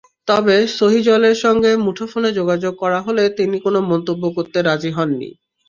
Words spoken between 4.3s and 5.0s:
করতে রাজি